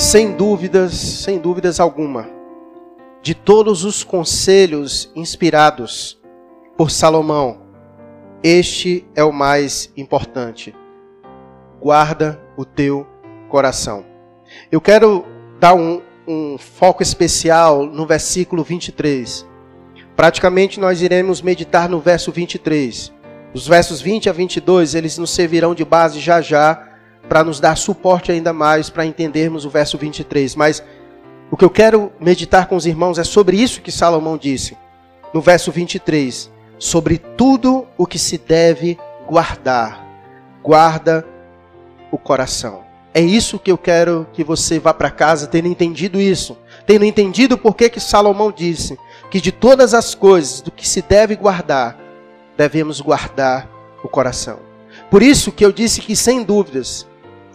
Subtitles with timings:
[0.00, 2.26] sem dúvidas, sem dúvidas alguma,
[3.20, 6.18] de todos os conselhos inspirados
[6.74, 7.60] por Salomão,
[8.42, 10.74] este é o mais importante.
[11.78, 13.06] Guarda o teu
[13.50, 14.02] coração.
[14.72, 15.26] Eu quero
[15.60, 19.46] dar um, um foco especial no versículo 23.
[20.16, 23.12] Praticamente nós iremos meditar no verso 23.
[23.52, 26.89] Os versos 20 a 22, eles nos servirão de base já já
[27.30, 30.56] para nos dar suporte ainda mais para entendermos o verso 23.
[30.56, 30.82] Mas
[31.48, 34.76] o que eu quero meditar com os irmãos é sobre isso que Salomão disse
[35.32, 40.04] no verso 23 sobre tudo o que se deve guardar.
[40.60, 41.24] Guarda
[42.10, 42.82] o coração.
[43.14, 47.56] É isso que eu quero que você vá para casa tendo entendido isso, tendo entendido
[47.56, 48.98] por que que Salomão disse
[49.30, 51.96] que de todas as coisas do que se deve guardar,
[52.56, 53.70] devemos guardar
[54.02, 54.58] o coração.
[55.08, 57.08] Por isso que eu disse que sem dúvidas,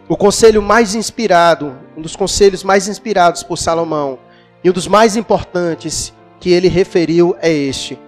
[0.08, 4.20] o conselho mais inspirado, um dos conselhos mais inspirados por Salomão,
[4.64, 8.00] e um dos mais importantes que ele referiu é este: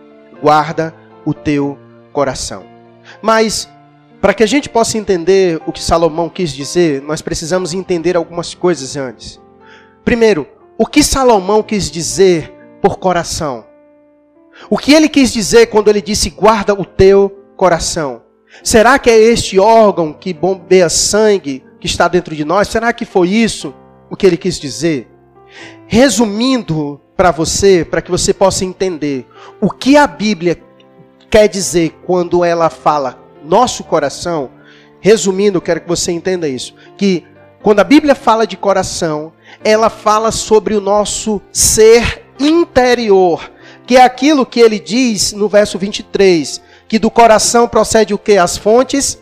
[0.42, 0.94] guarda
[1.26, 1.78] o teu
[2.14, 2.64] coração.
[3.22, 3.70] Mas,
[4.22, 8.54] para que a gente possa entender o que Salomão quis dizer, nós precisamos entender algumas
[8.54, 9.40] coisas antes.
[10.04, 13.66] Primeiro, o que Salomão quis dizer por coração?
[14.70, 18.24] O que ele quis dizer quando ele disse guarda o teu coração?
[18.64, 22.68] Será que é este órgão que bombeia sangue que está dentro de nós?
[22.68, 23.74] Será que foi isso
[24.10, 25.08] o que ele quis dizer?
[25.88, 29.26] Resumindo para você, para que você possa entender
[29.60, 30.62] o que a Bíblia
[31.30, 34.52] quer dizer quando ela fala nosso coração,
[35.00, 37.26] resumindo, eu quero que você entenda isso, que
[37.62, 43.52] quando a Bíblia fala de coração, ela fala sobre o nosso ser interior,
[43.86, 48.38] que é aquilo que ele diz no verso 23, que do coração procede o que?
[48.38, 49.22] As fontes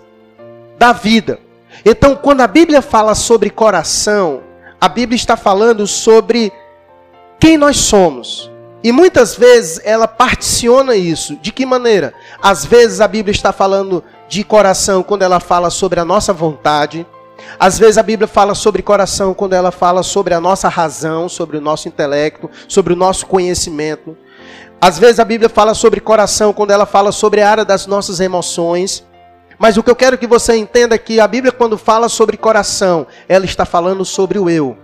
[0.78, 1.40] da vida.
[1.84, 4.42] Então, quando a Bíblia fala sobre coração,
[4.80, 6.52] a Bíblia está falando sobre
[7.40, 8.52] quem nós somos.
[8.84, 11.36] E muitas vezes ela particiona isso.
[11.38, 12.14] De que maneira?
[12.42, 17.06] Às vezes a Bíblia está falando de coração quando ela fala sobre a nossa vontade.
[17.60, 21.58] Às vezes a Bíblia fala sobre coração quando ela fala sobre a nossa razão, sobre
[21.58, 24.16] o nosso intelecto, sobre o nosso conhecimento.
[24.80, 28.20] Às vezes a Bíblia fala sobre coração quando ela fala sobre a área das nossas
[28.20, 29.04] emoções.
[29.58, 32.38] Mas o que eu quero que você entenda é que a Bíblia, quando fala sobre
[32.38, 34.78] coração, ela está falando sobre o eu,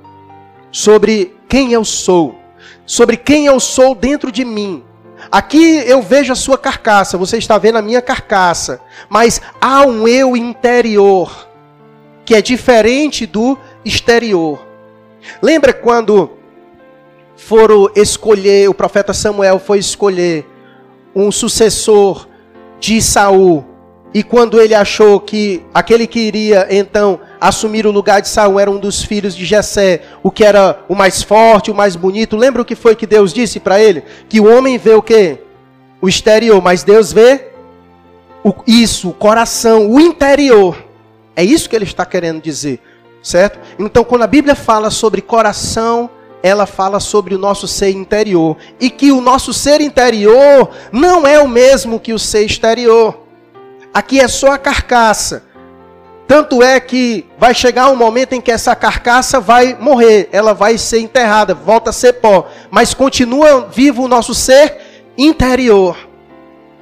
[0.72, 2.42] sobre quem eu sou
[2.86, 4.84] sobre quem eu sou dentro de mim.
[5.32, 10.08] Aqui eu vejo a sua carcaça, você está vendo a minha carcaça, mas há um
[10.08, 11.48] eu interior
[12.26, 14.66] que é diferente do exterior.
[15.42, 16.32] Lembra quando
[17.38, 20.46] foram escolher, o profeta Samuel foi escolher
[21.16, 22.28] um sucessor
[22.80, 23.64] de Saul,
[24.14, 28.70] e quando ele achou que aquele que iria então assumir o lugar de Saul era
[28.70, 32.36] um dos filhos de Jessé, o que era o mais forte, o mais bonito.
[32.36, 34.04] Lembra o que foi que Deus disse para ele?
[34.28, 35.40] Que o homem vê o quê?
[36.02, 37.52] O exterior, mas Deus vê
[38.44, 40.78] o, isso, o coração, o interior.
[41.34, 42.82] É isso que ele está querendo dizer,
[43.24, 43.60] certo?
[43.80, 46.10] Então, quando a Bíblia fala sobre coração,
[46.44, 51.40] ela fala sobre o nosso ser interior e que o nosso ser interior não é
[51.40, 53.21] o mesmo que o ser exterior.
[53.94, 55.44] Aqui é só a carcaça.
[56.28, 60.78] Tanto é que vai chegar um momento em que essa carcaça vai morrer, ela vai
[60.78, 64.80] ser enterrada, volta a ser pó, mas continua vivo o nosso ser
[65.18, 65.98] interior.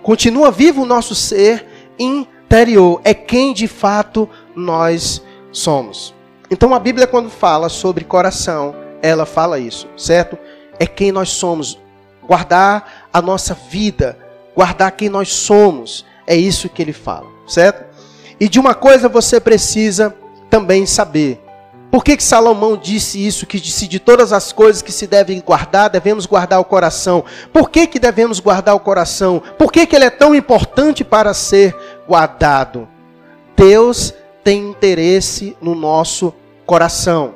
[0.03, 1.65] Continua vivo o nosso ser
[1.97, 3.01] interior.
[3.03, 5.21] É quem de fato nós
[5.51, 6.13] somos.
[6.51, 10.37] Então a Bíblia, quando fala sobre coração, ela fala isso, certo?
[10.79, 11.79] É quem nós somos.
[12.23, 14.15] Guardar a nossa vida,
[14.55, 16.05] guardar quem nós somos.
[16.29, 17.85] É isso que ele fala, certo?
[18.39, 20.15] E de uma coisa você precisa
[20.47, 21.41] também saber.
[21.89, 23.47] Por que, que Salomão disse isso?
[23.47, 27.25] Que disse de todas as coisas que se devem guardar, devemos guardar o coração.
[27.51, 29.41] Por que, que devemos guardar o coração?
[29.57, 31.75] Por que, que ele é tão importante para ser
[32.07, 32.87] guardado?
[33.55, 34.13] Deus
[34.43, 36.31] tem interesse no nosso
[36.63, 37.33] coração.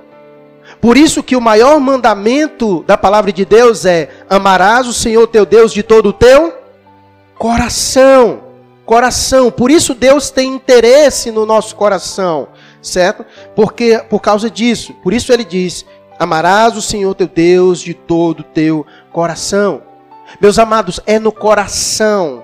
[0.80, 5.48] Por isso que o maior mandamento da palavra de Deus é: amarás o Senhor teu
[5.48, 6.54] Deus de todo o teu
[7.40, 8.53] coração
[8.86, 9.52] coração.
[9.52, 12.50] Por isso Deus tem interesse no nosso coração,
[12.82, 13.26] certo?
[13.56, 15.86] Porque por causa disso, por isso ele diz:
[16.20, 19.82] "Amarás o Senhor teu Deus de todo o teu coração".
[20.42, 22.44] Meus amados, é no coração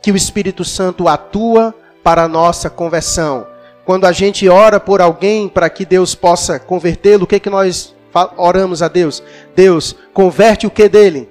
[0.00, 3.46] que o Espírito Santo atua para a nossa conversão.
[3.84, 7.50] Quando a gente ora por alguém para que Deus possa convertê-lo, o que é que
[7.50, 7.94] nós
[8.36, 9.22] oramos a Deus?
[9.54, 11.28] Deus, converte o que dele?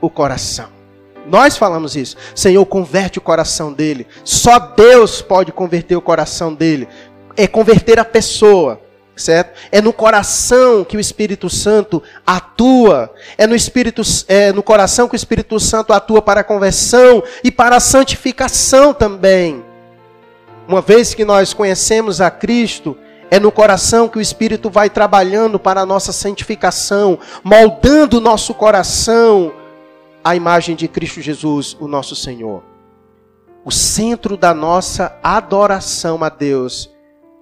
[0.00, 0.71] O coração.
[1.26, 2.16] Nós falamos isso.
[2.34, 4.06] Senhor, converte o coração dele.
[4.24, 6.88] Só Deus pode converter o coração dele.
[7.36, 8.80] É converter a pessoa.
[9.14, 9.56] certo?
[9.70, 13.12] É no coração que o Espírito Santo atua.
[13.38, 17.50] É no Espírito é no coração que o Espírito Santo atua para a conversão e
[17.50, 19.64] para a santificação também.
[20.66, 22.96] Uma vez que nós conhecemos a Cristo,
[23.30, 28.54] é no coração que o Espírito vai trabalhando para a nossa santificação, moldando o nosso
[28.54, 29.52] coração
[30.24, 32.62] à imagem de Cristo Jesus, o nosso Senhor.
[33.64, 36.90] O centro da nossa adoração a Deus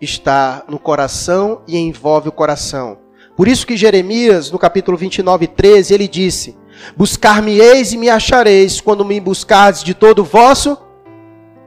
[0.01, 2.99] está no coração e envolve o coração.
[3.37, 6.57] Por isso que Jeremias, no capítulo 29, 13, ele disse:
[6.97, 10.77] Buscar-me-eis e me achareis quando me buscardes de todo o vosso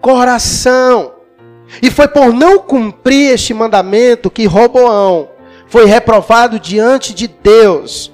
[0.01, 1.13] coração.
[1.81, 5.29] E foi por não cumprir este mandamento que Roboão
[5.67, 8.11] foi reprovado diante de Deus.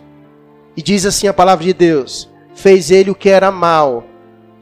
[0.78, 2.30] E diz assim a palavra de Deus:
[2.60, 4.04] Fez ele o que era mal,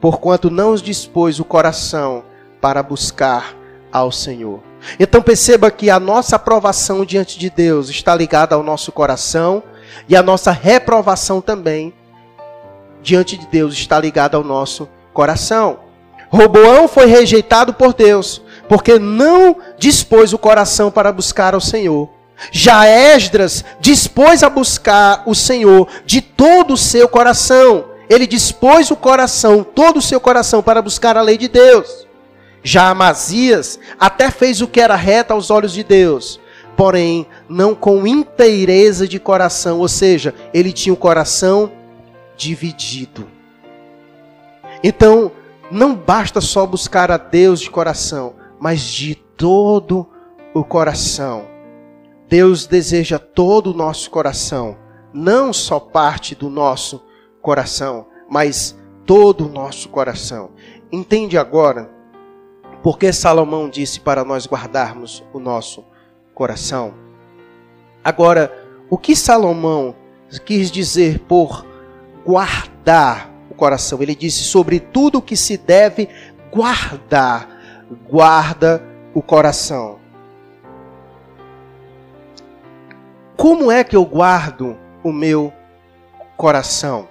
[0.00, 2.22] porquanto não os dispôs o coração
[2.60, 3.56] para buscar
[3.90, 4.62] ao Senhor.
[5.00, 9.64] Então perceba que a nossa aprovação diante de Deus está ligada ao nosso coração
[10.08, 11.92] e a nossa reprovação também
[13.02, 15.80] diante de Deus está ligada ao nosso coração.
[16.30, 22.08] Roboão foi rejeitado por Deus, porque não dispôs o coração para buscar ao Senhor.
[22.50, 27.86] Já Esdras dispôs a buscar o Senhor de todo o seu coração.
[28.08, 32.06] Ele dispôs o coração, todo o seu coração, para buscar a lei de Deus.
[32.62, 36.40] Já Amazias até fez o que era reto aos olhos de Deus,
[36.76, 41.70] porém não com inteireza de coração, ou seja, ele tinha o coração
[42.36, 43.28] dividido.
[44.82, 45.32] Então,
[45.70, 50.06] não basta só buscar a Deus de coração, mas de todo
[50.54, 51.57] o coração.
[52.28, 54.76] Deus deseja todo o nosso coração,
[55.12, 57.02] não só parte do nosso
[57.40, 60.50] coração, mas todo o nosso coração.
[60.92, 61.90] Entende agora
[62.82, 65.84] porque Salomão disse para nós guardarmos o nosso
[66.34, 66.94] coração.
[68.04, 68.52] Agora,
[68.90, 69.94] o que Salomão
[70.44, 71.66] quis dizer por
[72.24, 74.00] guardar o coração?
[74.02, 76.08] Ele disse sobre tudo o que se deve
[76.52, 77.58] guardar
[78.08, 78.82] guarda
[79.14, 79.98] o coração.
[83.38, 85.52] Como é que eu guardo o meu
[86.36, 87.06] coração?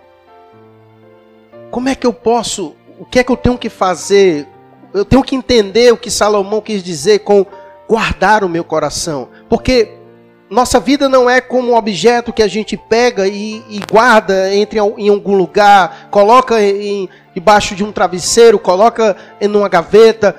[1.71, 4.45] Como é que eu posso, o que é que eu tenho que fazer?
[4.93, 7.45] Eu tenho que entender o que Salomão quis dizer com
[7.87, 9.29] guardar o meu coração.
[9.47, 9.93] Porque
[10.49, 14.79] nossa vida não é como um objeto que a gente pega e, e guarda entre,
[14.79, 20.35] em algum lugar, coloca em, debaixo de um travesseiro, coloca em uma gaveta.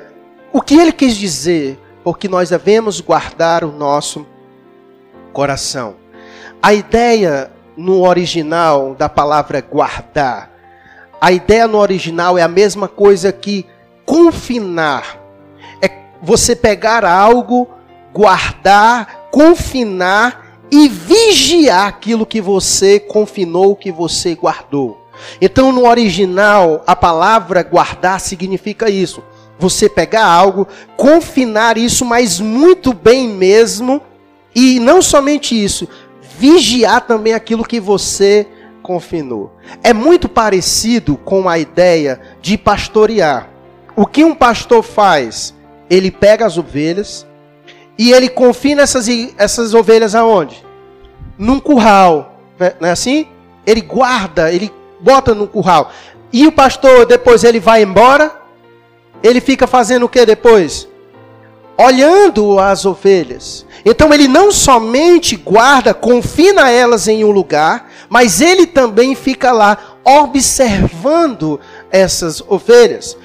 [0.52, 1.79] O que ele quis dizer?
[2.05, 4.38] Porque nós devemos guardar o nosso coração.
[6.62, 10.50] A ideia no original da palavra guardar,
[11.20, 13.67] a ideia no original é a mesma coisa que
[14.05, 15.19] confinar.
[15.81, 15.90] É
[16.23, 17.69] você pegar algo,
[18.12, 25.06] guardar, confinar e vigiar aquilo que você confinou, que você guardou.
[25.41, 29.23] Então, no original, a palavra guardar significa isso
[29.58, 34.00] você pegar algo, confinar isso, mas muito bem mesmo,
[34.60, 35.87] e não somente isso,
[36.37, 38.44] vigiar também aquilo que você
[38.82, 39.52] confinou.
[39.84, 43.49] É muito parecido com a ideia de pastorear.
[43.94, 45.55] O que um pastor faz?
[45.88, 47.25] Ele pega as ovelhas
[47.96, 49.06] e ele confina essas,
[49.37, 50.64] essas ovelhas aonde?
[51.38, 52.41] Num curral.
[52.58, 53.29] Né, não é assim?
[53.65, 55.93] Ele guarda, ele bota no curral.
[56.32, 58.38] E o pastor depois ele vai embora
[59.22, 60.88] ele fica fazendo o que depois?
[61.79, 63.65] Olhando as ovelhas.
[63.85, 69.79] Então ele não somente guarda, confina elas em um lugar, mas ele também fica lá
[70.05, 73.17] observando essas ovelhas,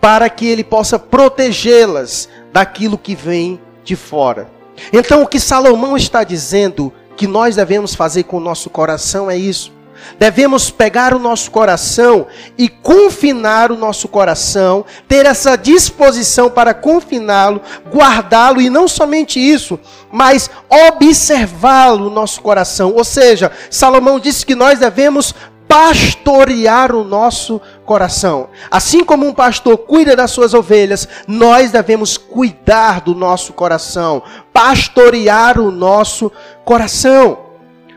[0.00, 4.50] para que ele possa protegê-las daquilo que vem de fora.
[4.92, 9.36] Então o que Salomão está dizendo que nós devemos fazer com o nosso coração é
[9.36, 9.72] isso.
[10.18, 12.26] Devemos pegar o nosso coração
[12.58, 17.60] e confinar o nosso coração, ter essa disposição para confiná-lo,
[17.92, 19.78] guardá-lo e não somente isso,
[20.12, 22.92] mas observá-lo no nosso coração.
[22.94, 25.34] Ou seja, Salomão disse que nós devemos
[25.70, 28.48] pastorear o nosso coração.
[28.68, 34.20] Assim como um pastor cuida das suas ovelhas, nós devemos cuidar do nosso coração,
[34.52, 36.32] pastorear o nosso
[36.64, 37.49] coração.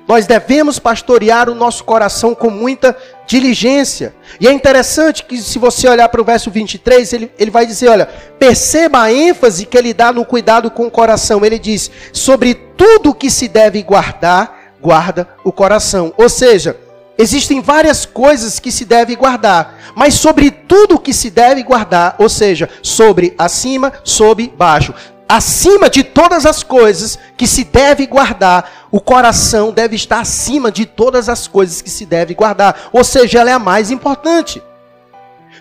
[0.08, 2.96] Nós devemos pastorear o nosso coração com muita
[3.26, 4.14] diligência.
[4.40, 7.90] E é interessante que, se você olhar para o verso 23, ele, ele vai dizer:
[7.90, 8.06] olha,
[8.38, 11.46] perceba a ênfase que ele dá no cuidado com o coração.
[11.46, 16.14] Ele diz: sobre tudo que se deve guardar, guarda o coração.
[16.18, 16.76] Ou seja,
[17.18, 22.28] existem várias coisas que se deve guardar, mas sobre tudo que se deve guardar, ou
[22.28, 24.94] seja, sobre acima, sobre baixo,
[25.28, 30.86] acima de todas as coisas que se deve guardar, o coração deve estar acima de
[30.86, 32.90] todas as coisas que se deve guardar.
[32.92, 34.62] Ou seja, ela é a mais importante.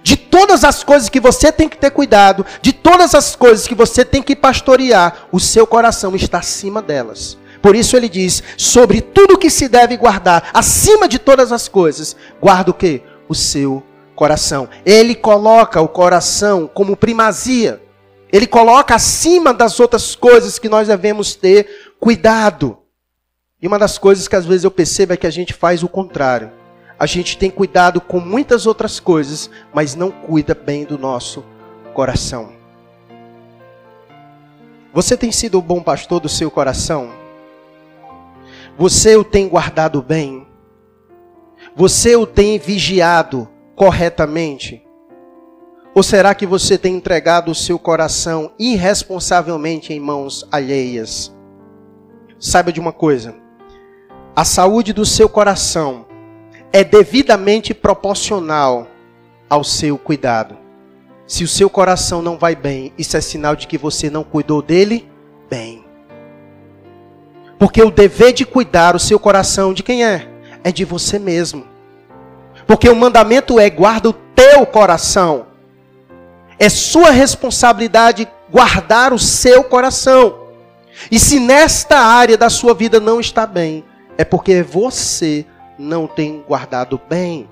[0.03, 3.75] De todas as coisas que você tem que ter cuidado, de todas as coisas que
[3.75, 7.39] você tem que pastorear, o seu coração está acima delas.
[7.61, 12.17] Por isso ele diz: sobre tudo que se deve guardar, acima de todas as coisas,
[12.41, 13.03] guarda o que?
[13.29, 13.83] O seu
[14.17, 14.69] coração.
[14.85, 17.81] Ele coloca o coração como primazia.
[18.33, 22.79] Ele coloca acima das outras coisas que nós devemos ter cuidado.
[23.61, 25.89] E uma das coisas que às vezes eu percebo é que a gente faz o
[25.89, 26.51] contrário.
[26.99, 31.45] A gente tem cuidado com muitas outras coisas, mas não cuida bem do nosso
[31.93, 32.53] coração.
[34.95, 37.13] Você tem sido o bom pastor do seu coração?
[38.79, 40.47] Você o tem guardado bem?
[41.77, 44.82] Você o tem vigiado corretamente?
[45.95, 51.35] Ou será que você tem entregado o seu coração irresponsavelmente em mãos alheias?
[52.39, 53.35] Saiba de uma coisa:
[54.35, 56.07] a saúde do seu coração
[56.73, 58.89] é devidamente proporcional
[59.49, 60.57] ao seu cuidado.
[61.27, 64.63] Se o seu coração não vai bem, isso é sinal de que você não cuidou
[64.63, 65.09] dele
[65.49, 65.85] bem.
[67.59, 70.29] Porque o dever de cuidar o seu coração de quem é?
[70.65, 71.65] É de você mesmo.
[72.67, 75.52] Porque o mandamento é guarda o teu coração.
[76.63, 80.47] É sua responsabilidade guardar o seu coração.
[81.11, 83.85] E se nesta área da sua vida não está bem,
[84.17, 85.45] é porque você
[85.77, 87.49] não tem guardado bem.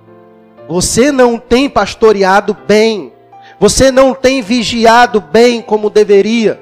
[0.69, 3.13] Você não tem pastoreado bem.
[3.59, 6.61] Você não tem vigiado bem como deveria.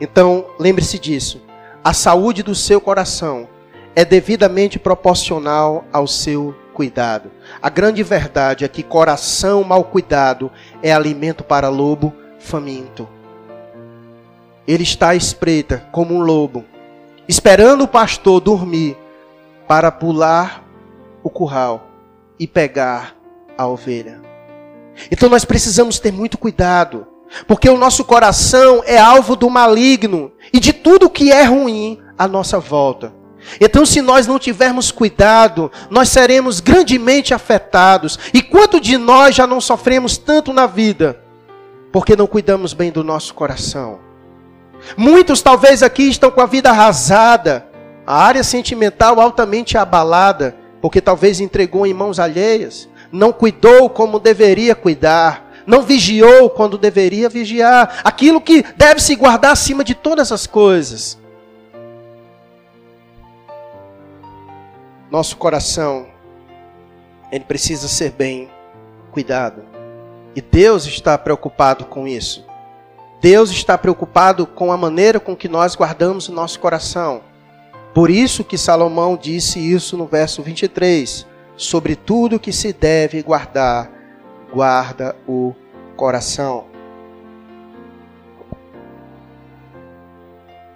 [0.00, 1.40] Então, lembre-se disso.
[1.84, 3.48] A saúde do seu coração
[3.94, 7.30] é devidamente proporcional ao seu cuidado.
[7.62, 10.52] A grande verdade é que coração mal cuidado
[10.82, 13.08] é alimento para lobo faminto.
[14.68, 16.66] Ele está à espreita como um lobo,
[17.26, 18.94] esperando o pastor dormir
[19.66, 20.62] para pular
[21.22, 21.88] o curral
[22.38, 23.16] e pegar
[23.56, 24.20] a ovelha.
[25.10, 27.06] Então nós precisamos ter muito cuidado,
[27.46, 32.28] porque o nosso coração é alvo do maligno e de tudo que é ruim à
[32.28, 33.15] nossa volta.
[33.60, 38.18] Então, se nós não tivermos cuidado, nós seremos grandemente afetados.
[38.34, 41.20] E quanto de nós já não sofremos tanto na vida,
[41.92, 43.98] porque não cuidamos bem do nosso coração?
[44.96, 47.66] Muitos, talvez, aqui estão com a vida arrasada,
[48.06, 54.74] a área sentimental altamente abalada, porque talvez entregou em mãos alheias, não cuidou como deveria
[54.74, 60.46] cuidar, não vigiou quando deveria vigiar, aquilo que deve se guardar acima de todas as
[60.46, 61.18] coisas.
[65.16, 66.08] Nosso coração,
[67.32, 68.50] ele precisa ser bem
[69.10, 69.64] cuidado.
[70.34, 72.44] E Deus está preocupado com isso.
[73.18, 77.22] Deus está preocupado com a maneira com que nós guardamos o nosso coração.
[77.94, 83.90] Por isso que Salomão disse isso no verso 23, sobre tudo que se deve guardar,
[84.52, 85.54] guarda o
[85.96, 86.66] coração.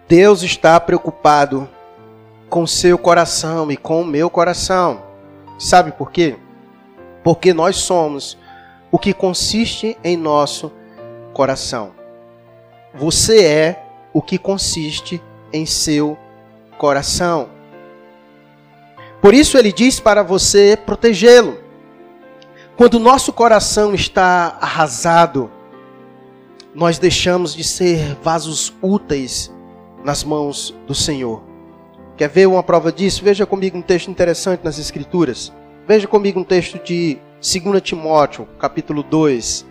[0.08, 1.68] Deus está preocupado
[2.50, 5.02] com seu coração e com o meu coração.
[5.56, 6.36] Sabe por quê?
[7.22, 8.36] Porque nós somos
[8.90, 10.72] o que consiste em nosso
[11.32, 11.92] coração.
[12.92, 16.18] Você é o que consiste em seu
[16.76, 17.48] coração.
[19.22, 21.58] Por isso ele diz para você protegê-lo.
[22.76, 25.50] Quando nosso coração está arrasado,
[26.74, 29.52] nós deixamos de ser vasos úteis
[30.02, 31.49] nas mãos do Senhor.
[32.20, 33.24] Quer ver uma prova disso?
[33.24, 35.50] Veja comigo um texto interessante nas Escrituras.
[35.88, 39.64] Veja comigo um texto de 2 Timóteo, capítulo 2.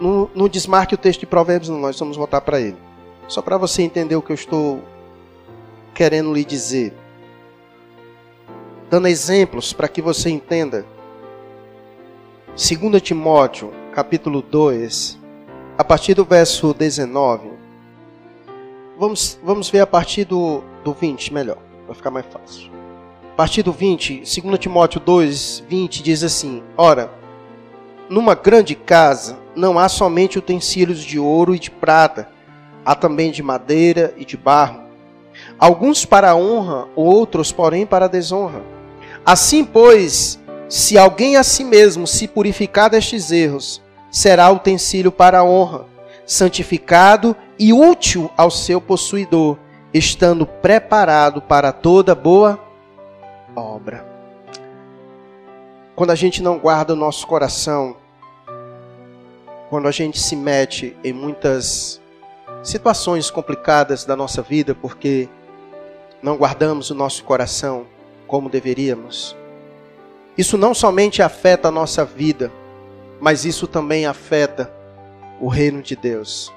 [0.00, 2.76] Não, não desmarque o texto de Provérbios, não, nós vamos voltar para ele.
[3.28, 4.82] Só para você entender o que eu estou
[5.94, 6.92] querendo lhe dizer?
[8.90, 10.84] Dando exemplos para que você entenda.
[12.48, 15.20] 2 Timóteo, capítulo 2,
[15.78, 17.48] a partir do verso 19.
[18.98, 22.70] Vamos, vamos ver a partir do, do 20, melhor, vai ficar mais fácil.
[23.32, 27.10] A partir do 20, 2 Timóteo 2, 20 diz assim: Ora,
[28.08, 32.28] numa grande casa não há somente utensílios de ouro e de prata,
[32.84, 34.90] há também de madeira e de barro
[35.58, 38.62] alguns para a honra, outros, porém, para a desonra.
[39.24, 45.44] Assim, pois, se alguém a si mesmo se purificar destes erros, será utensílio para a
[45.44, 45.86] honra,
[46.26, 49.58] santificado e útil ao seu possuidor,
[49.92, 52.58] estando preparado para toda boa
[53.54, 54.06] obra.
[55.96, 57.96] Quando a gente não guarda o nosso coração,
[59.68, 62.00] quando a gente se mete em muitas
[62.62, 65.28] situações complicadas da nossa vida porque
[66.22, 67.86] não guardamos o nosso coração
[68.26, 69.36] como deveríamos.
[70.36, 72.50] Isso não somente afeta a nossa vida,
[73.20, 74.72] mas isso também afeta
[75.40, 76.52] o reino de Deus.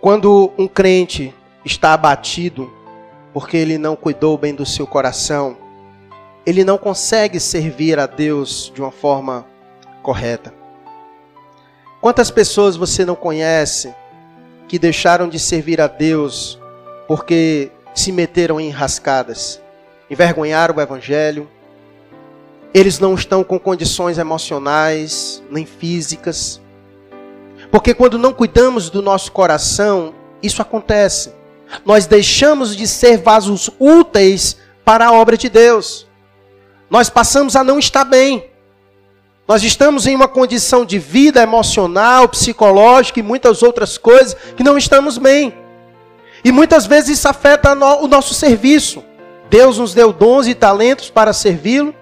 [0.00, 2.72] Quando um crente está abatido
[3.32, 5.56] porque ele não cuidou bem do seu coração,
[6.46, 9.46] ele não consegue servir a Deus de uma forma
[10.02, 10.54] correta.
[12.00, 13.94] Quantas pessoas você não conhece
[14.68, 16.60] que deixaram de servir a Deus
[17.08, 19.60] porque se meteram em rascadas,
[20.10, 21.48] envergonharam o Evangelho,
[22.74, 26.60] eles não estão com condições emocionais nem físicas.
[27.70, 31.32] Porque quando não cuidamos do nosso coração, isso acontece.
[31.84, 36.06] Nós deixamos de ser vasos úteis para a obra de Deus.
[36.90, 38.50] Nós passamos a não estar bem.
[39.46, 44.78] Nós estamos em uma condição de vida emocional, psicológica e muitas outras coisas que não
[44.78, 45.54] estamos bem.
[46.44, 49.04] E muitas vezes isso afeta o nosso serviço.
[49.50, 51.94] Deus nos deu dons e talentos para servi-lo,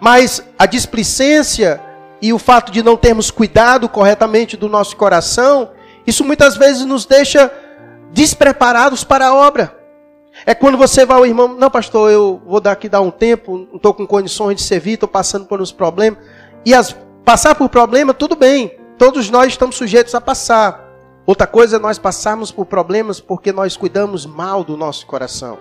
[0.00, 1.80] mas a displicência
[2.20, 5.70] e o fato de não termos cuidado corretamente do nosso coração,
[6.06, 7.52] isso muitas vezes nos deixa
[8.12, 9.76] despreparados para a obra.
[10.46, 13.76] É quando você vai ao irmão, não, pastor, eu vou daqui dar um tempo, não
[13.76, 16.20] estou com condições de servir, estou passando por uns problemas.
[16.64, 18.78] E as, passar por problema, tudo bem.
[18.96, 20.86] Todos nós estamos sujeitos a passar.
[21.26, 25.58] Outra coisa é nós passarmos por problemas porque nós cuidamos mal do nosso coração.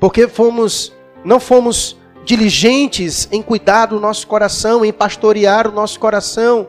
[0.00, 0.92] Porque fomos,
[1.24, 6.66] não fomos diligentes em cuidar do nosso coração, em pastorear o nosso coração.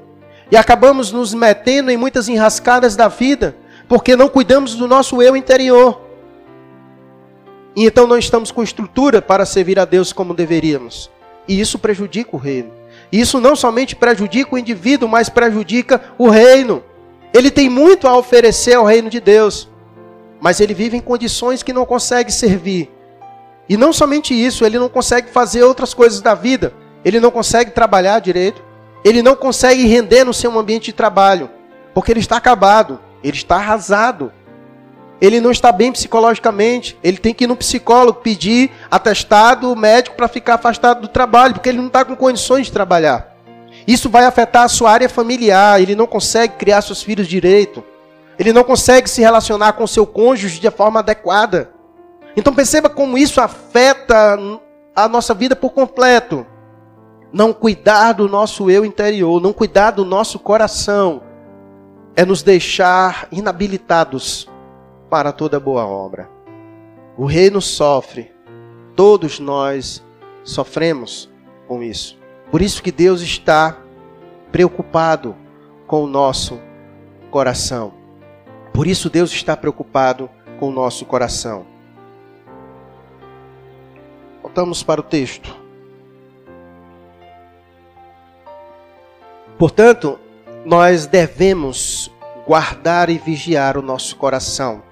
[0.51, 3.57] E acabamos nos metendo em muitas enrascadas da vida,
[3.87, 6.01] porque não cuidamos do nosso eu interior.
[7.75, 11.11] E então não estamos com estrutura para servir a Deus como deveríamos.
[11.47, 12.71] E isso prejudica o reino.
[13.11, 16.83] E isso não somente prejudica o indivíduo, mas prejudica o reino.
[17.33, 19.69] Ele tem muito a oferecer ao reino de Deus,
[20.41, 22.91] mas ele vive em condições que não consegue servir.
[23.69, 26.73] E não somente isso, ele não consegue fazer outras coisas da vida.
[27.05, 28.61] Ele não consegue trabalhar direito.
[29.03, 31.49] Ele não consegue render no seu ambiente de trabalho,
[31.93, 34.31] porque ele está acabado, ele está arrasado
[35.19, 40.27] ele não está bem psicologicamente, ele tem que ir no psicólogo pedir atestado médico para
[40.27, 43.35] ficar afastado do trabalho, porque ele não está com condições de trabalhar.
[43.87, 47.83] Isso vai afetar a sua área familiar, ele não consegue criar seus filhos direito,
[48.37, 51.71] ele não consegue se relacionar com seu cônjuge de forma adequada.
[52.35, 54.37] Então perceba como isso afeta
[54.95, 56.45] a nossa vida por completo.
[57.33, 61.23] Não cuidar do nosso eu interior, não cuidar do nosso coração,
[62.17, 64.49] é nos deixar inabilitados
[65.07, 66.27] para toda boa obra.
[67.15, 68.33] O reino sofre,
[68.95, 70.03] todos nós
[70.43, 71.29] sofremos
[71.67, 72.17] com isso.
[72.49, 73.77] Por isso que Deus está
[74.51, 75.35] preocupado
[75.85, 76.59] com o nosso
[77.29, 77.93] coração.
[78.73, 80.27] Por isso Deus está preocupado
[80.59, 81.67] com o nosso coração.
[84.41, 85.55] Voltamos para o texto.
[89.59, 90.19] Portanto,
[90.67, 92.11] nós devemos
[92.45, 94.83] guardar e vigiar o nosso coração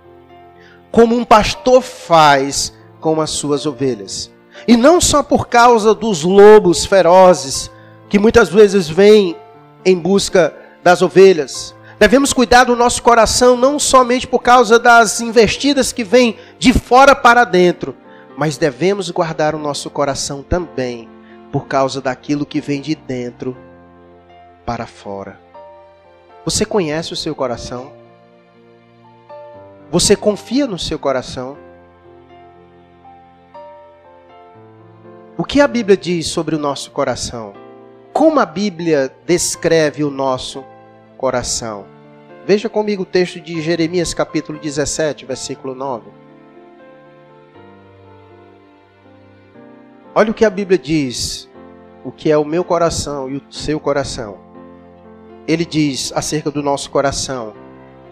[0.89, 4.31] como um pastor faz com as suas ovelhas.
[4.65, 7.69] E não só por causa dos lobos ferozes
[8.07, 9.35] que muitas vezes vêm
[9.83, 11.75] em busca das ovelhas.
[11.99, 17.13] Devemos cuidar do nosso coração não somente por causa das investidas que vêm de fora
[17.13, 17.93] para dentro,
[18.37, 21.09] mas devemos guardar o nosso coração também
[21.51, 23.57] por causa daquilo que vem de dentro
[24.65, 25.44] para fora.
[26.45, 27.91] Você conhece o seu coração?
[29.89, 31.57] Você confia no seu coração?
[35.35, 37.53] O que a Bíblia diz sobre o nosso coração?
[38.13, 40.63] Como a Bíblia descreve o nosso
[41.17, 41.87] coração?
[42.45, 46.11] Veja comigo o texto de Jeremias, capítulo 17, versículo 9.
[50.13, 51.49] Olha o que a Bíblia diz,
[52.03, 54.44] o que é o meu coração e o seu coração.
[55.47, 57.53] Ele diz acerca do nosso coração: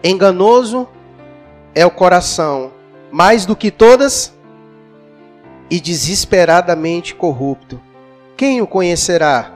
[0.02, 0.88] enganoso
[1.74, 2.72] é o coração,
[3.10, 4.34] mais do que todas,
[5.70, 7.80] e desesperadamente corrupto.
[8.36, 9.52] Quem o conhecerá?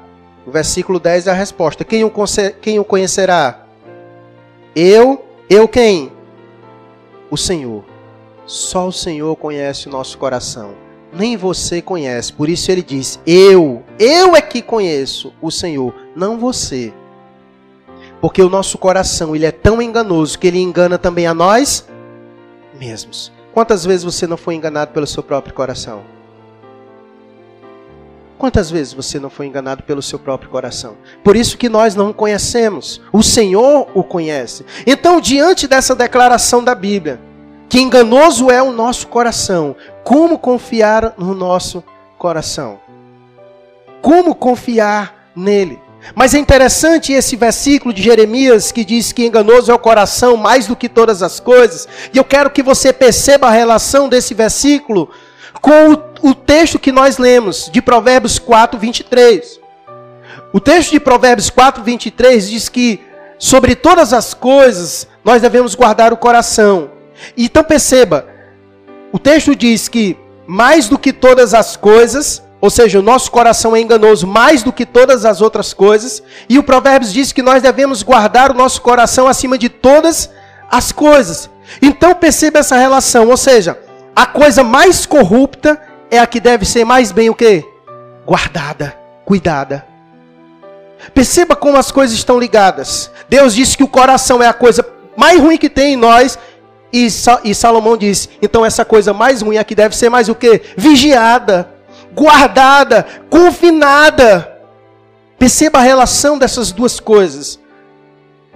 [0.47, 1.85] O versículo 10 é a resposta.
[1.85, 2.12] Quem o,
[2.61, 3.67] quem o conhecerá?
[4.75, 6.11] Eu, eu quem?
[7.31, 7.85] O Senhor.
[8.47, 10.75] Só o Senhor conhece o nosso coração.
[11.12, 12.33] Nem você conhece.
[12.33, 16.93] Por isso ele diz: Eu, eu é que conheço o Senhor, não você.
[18.21, 21.87] Porque o nosso coração, ele é tão enganoso que ele engana também a nós
[22.79, 23.33] mesmos.
[23.53, 26.03] Quantas vezes você não foi enganado pelo seu próprio coração?
[28.39, 30.97] Quantas vezes você não foi enganado pelo seu próprio coração?
[31.25, 33.01] Por isso que nós não conhecemos.
[33.13, 34.65] O Senhor o conhece.
[34.87, 37.21] Então, diante dessa declaração da Bíblia,
[37.69, 41.83] que enganoso é o nosso coração, como confiar no nosso
[42.17, 42.79] coração?
[44.01, 45.88] Como confiar nele?
[46.14, 50.66] Mas é interessante esse versículo de Jeremias que diz que enganoso é o coração mais
[50.66, 51.87] do que todas as coisas.
[52.12, 55.11] E eu quero que você perceba a relação desse versículo
[55.61, 59.61] com o, o texto que nós lemos, de Provérbios 4, 23.
[60.53, 63.01] O texto de Provérbios 4, 23 diz que
[63.38, 66.90] sobre todas as coisas nós devemos guardar o coração.
[67.37, 68.27] Então perceba,
[69.12, 70.16] o texto diz que
[70.47, 74.73] mais do que todas as coisas, ou seja, o nosso coração é enganoso mais do
[74.73, 78.83] que todas as outras coisas, e o Provérbios diz que nós devemos guardar o nosso
[78.83, 80.31] coração acima de todas
[80.71, 81.49] as coisas.
[81.81, 83.79] Então perceba essa relação, ou seja,
[84.14, 87.64] a coisa mais corrupta é a que deve ser mais bem o quê?
[88.27, 89.87] Guardada, cuidada.
[91.14, 93.11] Perceba como as coisas estão ligadas.
[93.29, 94.85] Deus disse que o coração é a coisa
[95.16, 96.38] mais ruim que tem em nós.
[96.92, 97.09] E,
[97.55, 100.62] Salomão disse: então essa coisa mais ruim aqui deve ser mais o quê?
[100.77, 101.71] Vigiada,
[102.19, 104.61] guardada, confinada.
[105.39, 107.61] Perceba a relação dessas duas coisas.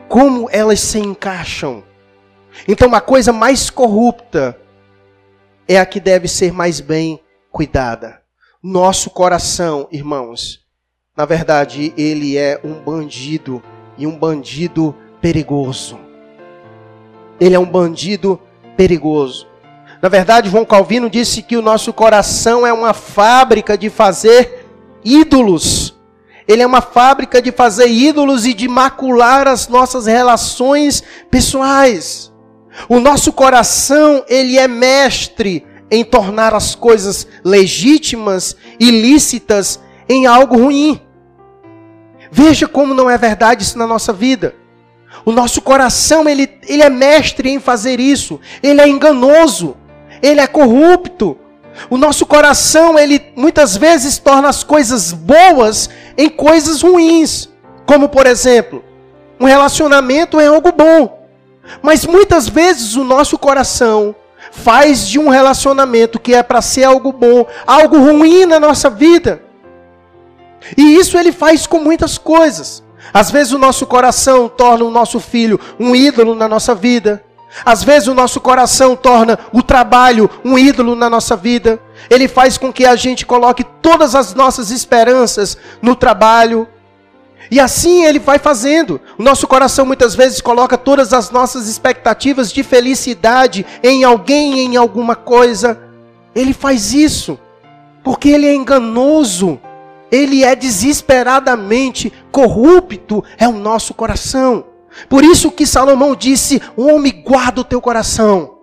[0.09, 1.85] Como elas se encaixam.
[2.67, 4.59] Então, a coisa mais corrupta
[5.69, 7.21] é a que deve ser mais bem
[7.53, 8.21] cuidada.
[8.61, 10.61] Nosso coração, irmãos,
[11.17, 13.63] na verdade, ele é um bandido
[13.97, 15.99] e um bandido perigoso.
[17.41, 18.41] Ele é um bandido
[18.77, 19.47] perigoso.
[20.03, 24.67] Na verdade, João Calvino disse que o nosso coração é uma fábrica de fazer
[25.05, 25.97] ídolos.
[26.49, 32.33] Ele é uma fábrica de fazer ídolos e de macular as nossas relações pessoais.
[32.89, 40.57] O nosso coração, ele é mestre em tornar as coisas legítimas e lícitas em algo
[40.57, 41.01] ruim.
[42.29, 44.57] Veja como não é verdade isso na nossa vida.
[45.25, 48.41] O nosso coração, ele, ele é mestre em fazer isso.
[48.63, 49.77] Ele é enganoso.
[50.23, 51.37] Ele é corrupto.
[51.91, 57.49] O nosso coração, ele muitas vezes torna as coisas boas em coisas ruins.
[57.85, 58.85] Como, por exemplo,
[59.41, 61.27] um relacionamento é algo bom.
[61.83, 64.15] Mas muitas vezes o nosso coração
[64.51, 69.43] faz de um relacionamento que é para ser algo bom, algo ruim na nossa vida.
[70.77, 72.83] E isso ele faz com muitas coisas.
[73.13, 77.25] Às vezes o nosso coração torna o nosso filho um ídolo na nossa vida.
[77.65, 81.79] Às vezes o nosso coração torna o trabalho um ídolo na nossa vida.
[82.09, 86.67] Ele faz com que a gente coloque todas as nossas esperanças no trabalho,
[87.51, 89.01] e assim ele vai fazendo.
[89.19, 94.77] O nosso coração muitas vezes coloca todas as nossas expectativas de felicidade em alguém, em
[94.77, 95.79] alguma coisa.
[96.35, 97.39] Ele faz isso
[98.03, 99.61] porque ele é enganoso.
[100.11, 104.65] Ele é desesperadamente corrupto, é o nosso coração.
[105.09, 108.59] Por isso que Salomão disse: Homem, guarda o teu coração.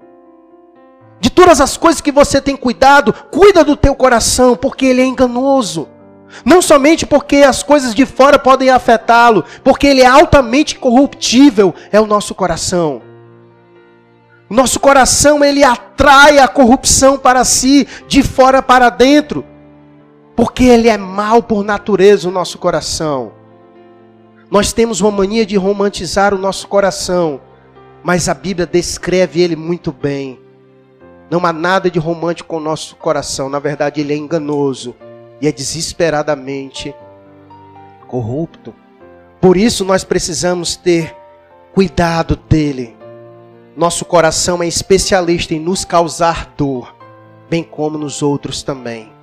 [1.19, 5.05] De todas as coisas que você tem cuidado, cuida do teu coração, porque ele é
[5.05, 5.89] enganoso.
[6.45, 11.99] Não somente porque as coisas de fora podem afetá-lo, porque ele é altamente corruptível, é
[11.99, 13.01] o nosso coração.
[14.49, 19.45] O nosso coração ele atrai a corrupção para si, de fora para dentro,
[20.35, 23.38] porque ele é mal por natureza o nosso coração.
[24.51, 27.39] Nós temos uma mania de romantizar o nosso coração,
[28.03, 30.39] mas a Bíblia descreve ele muito bem.
[31.29, 34.95] Não há nada de romântico com o nosso coração, na verdade ele é enganoso
[35.39, 36.95] e é desesperadamente
[38.07, 38.73] corrupto.
[39.39, 41.15] Por isso nós precisamos ter
[41.71, 42.97] cuidado dele.
[43.77, 46.95] Nosso coração é especialista em nos causar dor,
[47.47, 49.18] bem como nos outros também.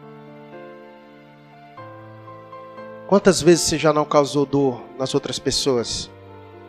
[3.09, 6.11] Quantas vezes você já não causou dor nas outras pessoas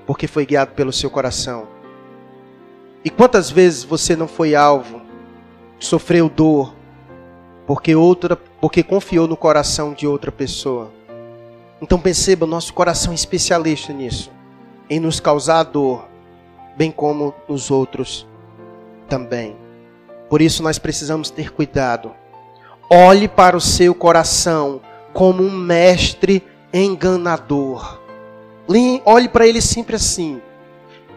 [0.06, 1.68] porque foi guiado pelo seu coração?
[3.04, 5.02] E quantas vezes você não foi alvo,
[5.80, 6.76] sofreu dor
[7.66, 10.92] porque outra, porque confiou no coração de outra pessoa.
[11.82, 14.32] Então perceba, nosso coração é especialista nisso,
[14.90, 16.08] em nos causar dor,
[16.78, 18.28] bem como nos outros
[19.10, 19.58] também.
[20.30, 22.14] Por isso nós precisamos ter cuidado.
[22.90, 24.82] Olhe para o seu coração
[25.18, 28.00] como um mestre enganador.
[29.04, 30.40] Olhe para ele sempre assim.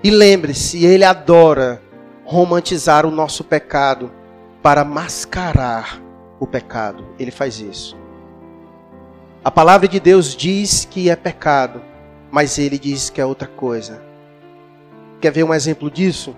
[0.02, 1.82] E lembre-se, ele adora
[2.24, 4.10] romantizar o nosso pecado
[4.62, 6.00] para mascarar
[6.38, 7.04] o pecado.
[7.18, 7.94] Ele faz isso.
[9.44, 11.82] A palavra de Deus diz que é pecado,
[12.30, 14.02] mas ele diz que é outra coisa.
[15.20, 16.34] Quer ver um exemplo disso?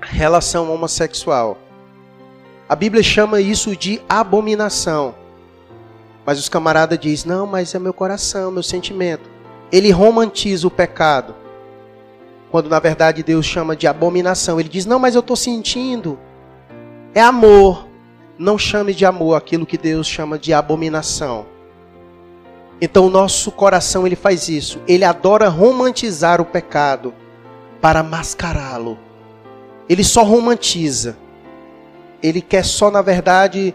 [0.00, 1.58] Relação homossexual.
[2.68, 5.26] A Bíblia chama isso de abominação.
[6.28, 9.30] Mas os camaradas dizem: Não, mas é meu coração, meu sentimento.
[9.72, 11.34] Ele romantiza o pecado.
[12.50, 14.60] Quando na verdade Deus chama de abominação.
[14.60, 16.18] Ele diz: Não, mas eu estou sentindo.
[17.14, 17.88] É amor.
[18.38, 21.46] Não chame de amor aquilo que Deus chama de abominação.
[22.78, 24.82] Então o nosso coração ele faz isso.
[24.86, 27.14] Ele adora romantizar o pecado
[27.80, 28.98] para mascará-lo.
[29.88, 31.16] Ele só romantiza.
[32.22, 33.74] Ele quer só, na verdade,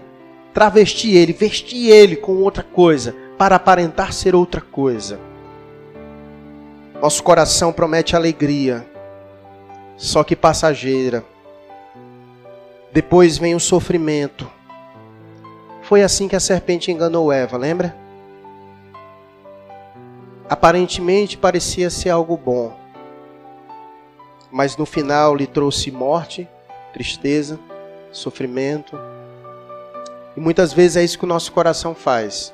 [0.54, 5.20] travestir ele, vestir ele com outra coisa, para aparentar ser outra coisa.
[7.02, 8.88] Nosso coração promete alegria,
[9.98, 11.26] só que passageira.
[12.94, 14.50] Depois vem o sofrimento.
[15.82, 17.98] Foi assim que a serpente enganou Eva, lembra?
[20.48, 22.78] Aparentemente parecia ser algo bom,
[24.52, 26.48] mas no final lhe trouxe morte,
[26.94, 27.60] tristeza,
[28.12, 28.96] sofrimento.
[30.36, 32.54] E muitas vezes é isso que o nosso coração faz.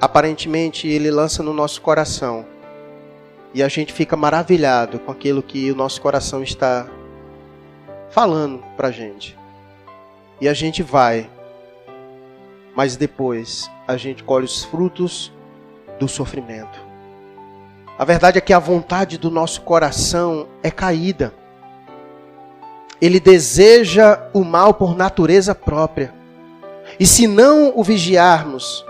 [0.00, 2.44] Aparentemente ele lança no nosso coração
[3.54, 6.86] e a gente fica maravilhado com aquilo que o nosso coração está
[8.10, 9.36] falando para gente.
[10.40, 11.30] E a gente vai,
[12.74, 15.32] mas depois a gente colhe os frutos
[15.98, 16.78] do sofrimento.
[17.98, 21.32] A verdade é que a vontade do nosso coração é caída.
[23.00, 26.12] Ele deseja o mal por natureza própria.
[26.98, 28.84] E se não o vigiarmos,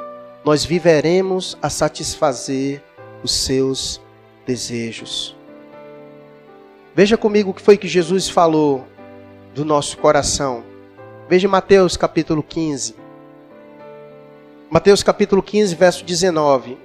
[0.45, 2.83] nós viveremos a satisfazer
[3.23, 4.01] os seus
[4.47, 5.37] desejos.
[6.95, 8.87] Veja comigo o que foi que Jesus falou
[9.53, 10.65] do nosso coração.
[11.29, 12.95] Veja Mateus capítulo 15.
[14.71, 16.79] Mateus capítulo 15, verso 19.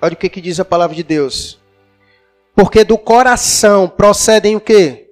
[0.00, 1.60] Olha o que, que diz a palavra de Deus.
[2.54, 5.08] Porque do coração procedem o que?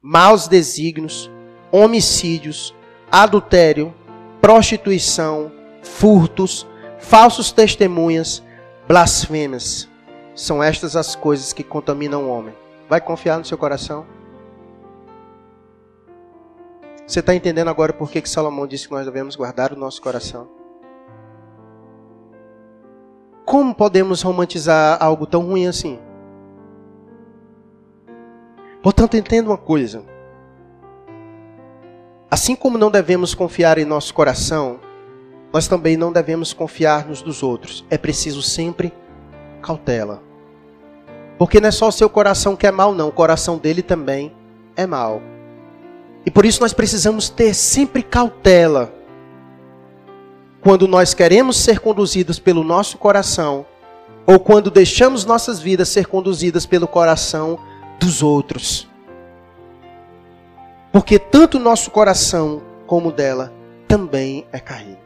[0.00, 1.30] Maus desígnios,
[1.74, 2.72] homicídios,
[3.10, 3.92] adultério,
[4.40, 5.50] prostituição,
[5.82, 6.64] furtos,
[7.00, 8.44] falsos testemunhas,
[8.86, 9.88] blasfêmias.
[10.36, 12.54] São estas as coisas que contaminam o homem.
[12.88, 14.06] Vai confiar no seu coração?
[17.04, 20.00] Você está entendendo agora por que, que Salomão disse que nós devemos guardar o nosso
[20.00, 20.48] coração?
[23.44, 25.98] Como podemos romantizar algo tão ruim assim?
[28.80, 30.13] Portanto, entenda uma coisa.
[32.34, 34.80] Assim como não devemos confiar em nosso coração,
[35.52, 37.84] nós também não devemos confiar nos dos outros.
[37.88, 38.92] É preciso sempre
[39.62, 40.20] cautela.
[41.38, 43.06] Porque não é só o seu coração que é mal, não.
[43.06, 44.32] O coração dele também
[44.74, 45.22] é mal.
[46.26, 48.92] E por isso nós precisamos ter sempre cautela.
[50.60, 53.64] Quando nós queremos ser conduzidos pelo nosso coração,
[54.26, 57.60] ou quando deixamos nossas vidas ser conduzidas pelo coração
[58.00, 58.92] dos outros.
[60.94, 63.52] Porque tanto o nosso coração como o dela
[63.88, 65.02] também é caído.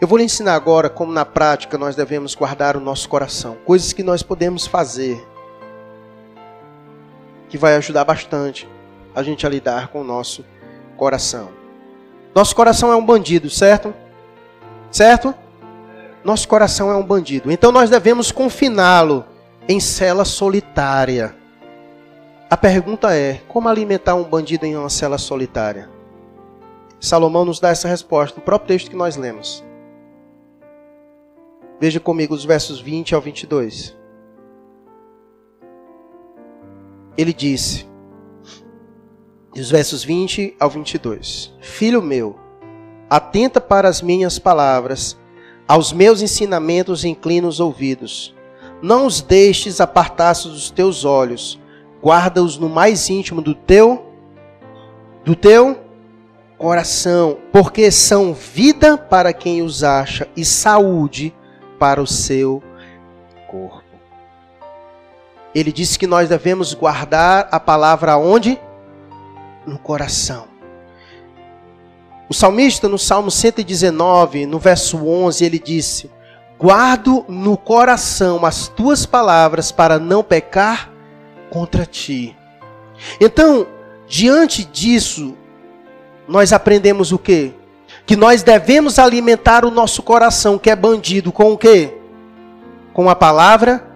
[0.00, 3.92] Eu vou lhe ensinar agora como na prática nós devemos guardar o nosso coração, coisas
[3.92, 5.22] que nós podemos fazer
[7.50, 8.66] que vai ajudar bastante
[9.14, 10.42] a gente a lidar com o nosso
[10.96, 11.50] coração.
[12.34, 13.94] Nosso coração é um bandido, certo?
[14.90, 15.34] Certo?
[16.24, 17.52] Nosso coração é um bandido.
[17.52, 19.26] Então nós devemos confiná-lo
[19.68, 21.36] em cela solitária.
[22.50, 25.90] A pergunta é: como alimentar um bandido em uma cela solitária?
[26.98, 29.64] Salomão nos dá essa resposta no próprio texto que nós lemos.
[31.78, 33.96] Veja comigo os versos 20 ao 22.
[37.16, 37.86] Ele disse,
[39.54, 42.38] os versos 20 ao 22: Filho meu,
[43.10, 45.18] atenta para as minhas palavras,
[45.66, 48.34] aos meus ensinamentos inclina os ouvidos.
[48.80, 51.60] Não os deixes apartar-se dos teus olhos,
[52.02, 54.04] guarda-os no mais íntimo do teu
[55.24, 55.78] do teu
[56.56, 61.34] coração, porque são vida para quem os acha e saúde
[61.78, 62.62] para o seu
[63.46, 63.84] corpo.
[65.54, 68.58] Ele disse que nós devemos guardar a palavra onde?
[69.66, 70.48] No coração.
[72.28, 76.10] O salmista, no Salmo 119, no verso 11, ele disse:
[76.58, 80.90] Guardo no coração as tuas palavras para não pecar
[81.50, 82.36] contra ti.
[83.20, 83.66] Então,
[84.06, 85.36] diante disso,
[86.26, 87.54] nós aprendemos o que?
[88.08, 91.94] que nós devemos alimentar o nosso coração, que é bandido, com o quê?
[92.94, 93.86] Com a palavra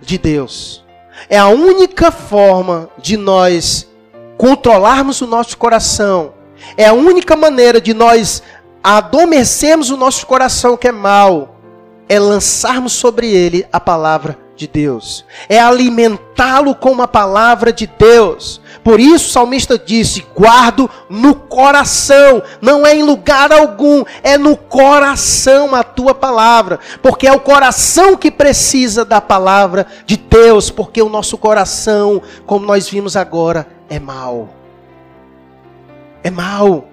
[0.00, 0.82] de Deus.
[1.28, 3.86] É a única forma de nós
[4.38, 6.32] controlarmos o nosso coração.
[6.74, 8.42] É a única maneira de nós
[8.82, 11.56] adormecermos o nosso coração que é mau.
[12.08, 18.60] É lançarmos sobre ele a palavra de Deus, é alimentá-lo com a palavra de Deus.
[18.84, 24.58] Por isso o salmista disse: guardo no coração, não é em lugar algum, é no
[24.58, 31.00] coração a tua palavra, porque é o coração que precisa da palavra de Deus, porque
[31.00, 34.50] o nosso coração, como nós vimos agora, é mau.
[36.22, 36.86] É mau.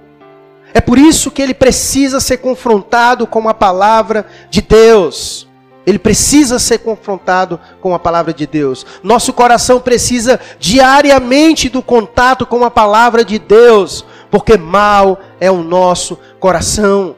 [0.74, 5.47] É por isso que ele precisa ser confrontado com a palavra de Deus.
[5.88, 8.86] Ele precisa ser confrontado com a palavra de Deus.
[9.02, 15.64] Nosso coração precisa diariamente do contato com a palavra de Deus, porque mal é o
[15.64, 17.16] nosso coração.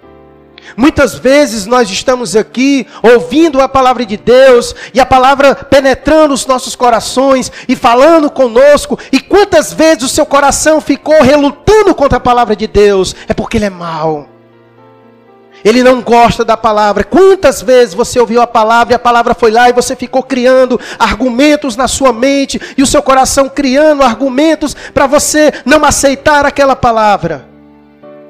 [0.77, 6.45] Muitas vezes nós estamos aqui ouvindo a palavra de Deus e a palavra penetrando os
[6.45, 8.99] nossos corações e falando conosco.
[9.11, 13.15] E quantas vezes o seu coração ficou relutando contra a palavra de Deus?
[13.27, 14.38] É porque ele é mau.
[15.63, 17.03] Ele não gosta da palavra.
[17.03, 20.79] Quantas vezes você ouviu a palavra e a palavra foi lá e você ficou criando
[20.97, 26.75] argumentos na sua mente e o seu coração criando argumentos para você não aceitar aquela
[26.75, 27.47] palavra?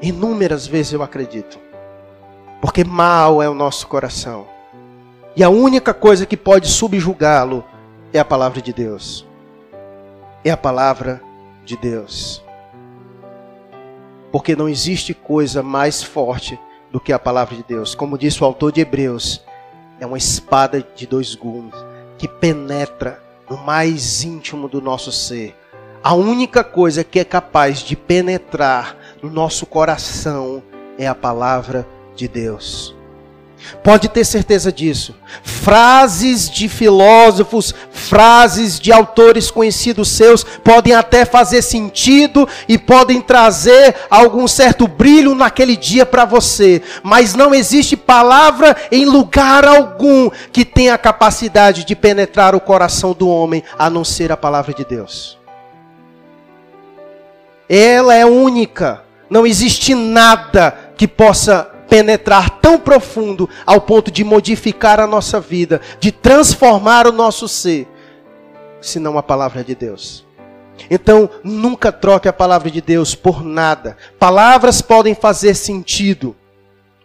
[0.01, 1.59] Inúmeras vezes eu acredito.
[2.61, 4.47] Porque mal é o nosso coração.
[5.35, 7.63] E a única coisa que pode subjugá-lo
[8.11, 9.25] é a palavra de Deus.
[10.43, 11.21] É a palavra
[11.63, 12.43] de Deus.
[14.31, 16.59] Porque não existe coisa mais forte
[16.91, 17.95] do que a palavra de Deus.
[17.95, 19.43] Como disse o autor de Hebreus,
[19.99, 21.75] é uma espada de dois gumes
[22.17, 25.55] que penetra no mais íntimo do nosso ser.
[26.03, 30.63] A única coisa que é capaz de penetrar no nosso coração
[30.97, 32.98] é a palavra de Deus.
[33.83, 35.15] Pode ter certeza disso.
[35.43, 43.95] Frases de filósofos, frases de autores conhecidos seus podem até fazer sentido e podem trazer
[44.09, 50.65] algum certo brilho naquele dia para você, mas não existe palavra em lugar algum que
[50.65, 54.83] tenha a capacidade de penetrar o coração do homem a não ser a palavra de
[54.83, 55.37] Deus.
[57.69, 59.03] Ela é única.
[59.29, 65.81] Não existe nada que possa penetrar tão profundo ao ponto de modificar a nossa vida,
[65.99, 67.87] de transformar o nosso ser,
[68.79, 70.25] senão a palavra de Deus.
[70.89, 73.97] Então, nunca troque a palavra de Deus por nada.
[74.17, 76.35] Palavras podem fazer sentido,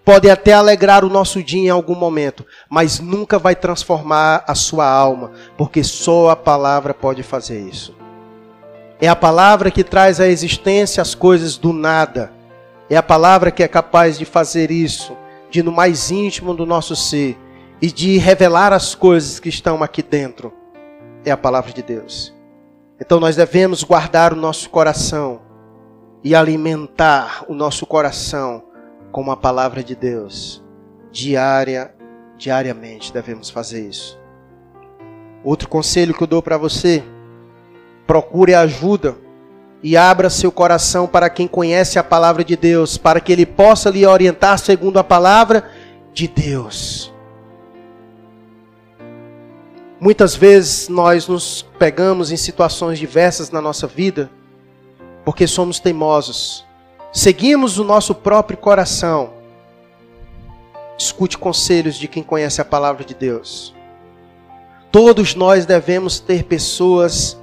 [0.05, 4.87] podem até alegrar o nosso dia em algum momento, mas nunca vai transformar a sua
[4.87, 7.97] alma, porque só a palavra pode fazer isso.
[9.01, 12.33] É a palavra que traz à existência as coisas do nada.
[12.89, 15.17] É a palavra que é capaz de fazer isso,
[15.51, 17.39] de no mais íntimo do nosso ser
[17.81, 20.53] e de revelar as coisas que estão aqui dentro.
[21.25, 22.35] É a palavra de Deus.
[23.01, 25.41] Então nós devemos guardar o nosso coração
[26.23, 28.65] e alimentar o nosso coração
[29.11, 30.63] com a palavra de Deus.
[31.11, 31.95] Diária,
[32.37, 34.19] diariamente devemos fazer isso.
[35.43, 37.05] Outro conselho que eu dou para você:
[38.07, 39.17] procure ajuda
[39.85, 43.91] e abra seu coração para quem conhece a palavra de Deus, para que ele possa
[43.91, 45.71] lhe orientar segundo a palavra
[46.15, 47.13] de Deus.
[50.01, 54.31] Muitas vezes nós nos pegamos em situações diversas na nossa vida
[55.23, 56.65] porque somos teimosos.
[57.13, 59.35] Seguimos o nosso próprio coração.
[60.97, 63.75] Escute conselhos de quem conhece a palavra de Deus.
[64.91, 67.39] Todos nós devemos ter pessoas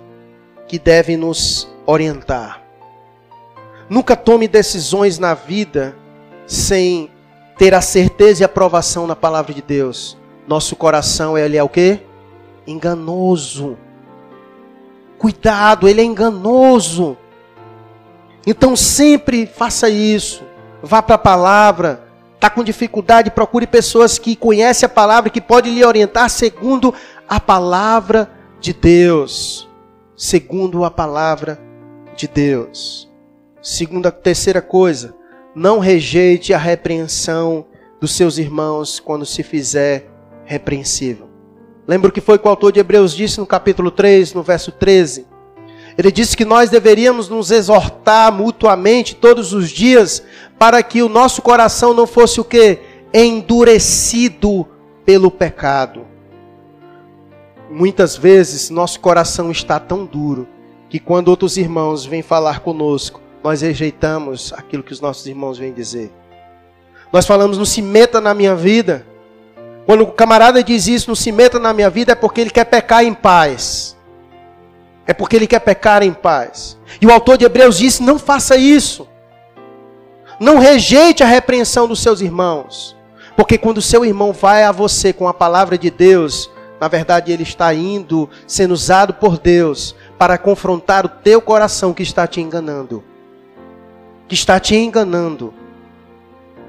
[0.71, 2.61] que devem nos orientar.
[3.89, 5.93] Nunca tome decisões na vida
[6.47, 7.11] sem
[7.57, 10.17] ter a certeza e aprovação na palavra de Deus.
[10.47, 11.99] Nosso coração ele é o quê?
[12.65, 13.77] Enganoso.
[15.17, 17.17] Cuidado, ele é enganoso.
[18.47, 20.41] Então sempre faça isso.
[20.81, 22.01] Vá para a palavra.
[22.35, 26.93] Está com dificuldade, procure pessoas que conhecem a palavra, que podem lhe orientar segundo
[27.27, 28.31] a palavra
[28.61, 29.69] de Deus.
[30.23, 31.59] Segundo a palavra
[32.15, 33.09] de Deus.
[33.59, 35.15] Segunda, terceira coisa,
[35.55, 37.65] não rejeite a repreensão
[37.99, 40.11] dos seus irmãos quando se fizer
[40.45, 41.27] repreensível.
[41.87, 44.71] Lembra o que foi que o autor de Hebreus disse no capítulo 3, no verso
[44.71, 45.25] 13?
[45.97, 50.21] Ele disse que nós deveríamos nos exortar mutuamente todos os dias
[50.59, 52.77] para que o nosso coração não fosse o que?
[53.11, 54.67] Endurecido
[55.03, 56.10] pelo pecado.
[57.71, 60.45] Muitas vezes nosso coração está tão duro
[60.89, 65.71] que quando outros irmãos vêm falar conosco, nós rejeitamos aquilo que os nossos irmãos vêm
[65.71, 66.11] dizer.
[67.13, 69.07] Nós falamos, não se meta na minha vida.
[69.85, 72.65] Quando o camarada diz isso, não se meta na minha vida, é porque ele quer
[72.65, 73.97] pecar em paz.
[75.07, 76.77] É porque ele quer pecar em paz.
[76.99, 79.07] E o autor de Hebreus disse: não faça isso.
[80.39, 82.97] Não rejeite a repreensão dos seus irmãos.
[83.35, 86.49] Porque quando o seu irmão vai a você com a palavra de Deus,
[86.81, 92.01] Na verdade, ele está indo, sendo usado por Deus para confrontar o teu coração que
[92.01, 93.03] está te enganando.
[94.27, 95.53] Que está te enganando.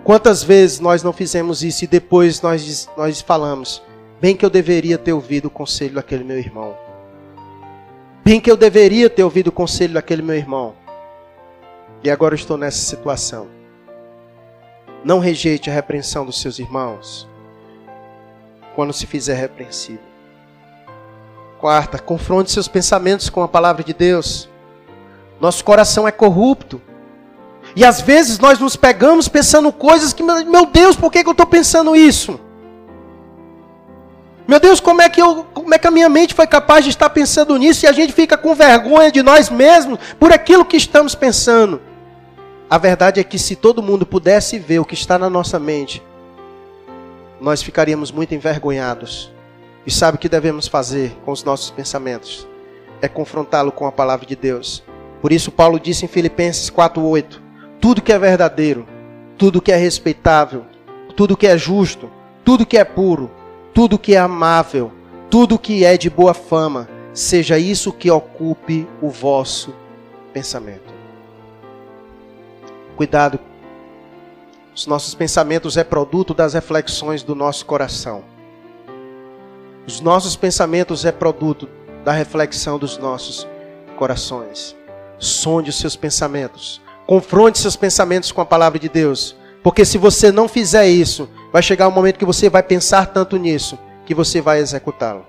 [0.04, 3.82] Quantas vezes nós não fizemos isso e depois nós, nós falamos,
[4.20, 6.76] bem que eu deveria ter ouvido o conselho daquele meu irmão.
[8.22, 10.74] Bem que eu deveria ter ouvido o conselho daquele meu irmão.
[12.04, 13.48] E agora estou nessa situação.
[15.02, 17.31] Não rejeite a repreensão dos seus irmãos
[18.74, 20.12] quando se fizer repreensível.
[21.58, 24.48] Quarta, confronte seus pensamentos com a palavra de Deus.
[25.40, 26.80] Nosso coração é corrupto.
[27.76, 31.46] E às vezes nós nos pegamos pensando coisas que, meu Deus, por que eu estou
[31.46, 32.40] pensando isso?
[34.46, 36.90] Meu Deus, como é, que eu, como é que a minha mente foi capaz de
[36.90, 40.76] estar pensando nisso e a gente fica com vergonha de nós mesmos por aquilo que
[40.76, 41.80] estamos pensando?
[42.68, 46.02] A verdade é que se todo mundo pudesse ver o que está na nossa mente,
[47.42, 49.32] nós ficaríamos muito envergonhados.
[49.84, 52.46] E sabe o que devemos fazer com os nossos pensamentos?
[53.00, 54.84] É confrontá-lo com a palavra de Deus.
[55.20, 57.40] Por isso Paulo disse em Filipenses 4:8:
[57.80, 58.86] tudo que é verdadeiro,
[59.36, 60.64] tudo que é respeitável,
[61.16, 62.08] tudo que é justo,
[62.44, 63.28] tudo que é puro,
[63.74, 64.92] tudo que é amável,
[65.28, 69.74] tudo que é de boa fama, seja isso que ocupe o vosso
[70.32, 70.92] pensamento.
[72.96, 73.40] Cuidado,
[74.74, 78.24] os nossos pensamentos é produto das reflexões do nosso coração.
[79.86, 81.68] Os nossos pensamentos é produto
[82.04, 83.46] da reflexão dos nossos
[83.96, 84.76] corações.
[85.18, 89.36] Sonde os seus pensamentos Confronte seus pensamentos com a palavra de Deus.
[89.62, 93.36] Porque se você não fizer isso, vai chegar um momento que você vai pensar tanto
[93.36, 95.26] nisso que você vai executá-lo.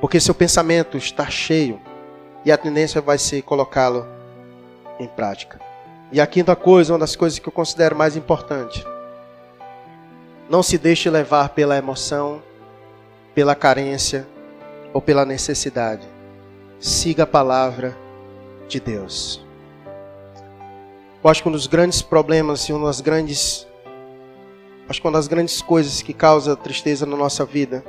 [0.00, 1.80] Porque seu pensamento está cheio
[2.44, 4.06] e a tendência vai ser colocá-lo
[4.98, 5.60] em prática.
[6.12, 8.84] E a quinta coisa, uma das coisas que eu considero mais importante.
[10.48, 12.42] Não se deixe levar pela emoção,
[13.34, 14.26] pela carência
[14.92, 16.06] ou pela necessidade.
[16.80, 17.96] Siga a palavra
[18.68, 19.44] de Deus.
[21.22, 23.68] Eu acho que um dos grandes problemas e uma das grandes
[24.88, 27.84] acho que uma das grandes coisas que causa tristeza na nossa vida